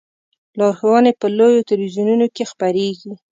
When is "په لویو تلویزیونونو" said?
1.21-2.25